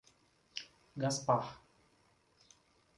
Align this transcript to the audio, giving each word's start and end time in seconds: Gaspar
Gaspar 1.03 1.61